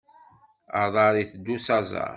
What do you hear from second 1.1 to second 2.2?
iteddu s aẓar.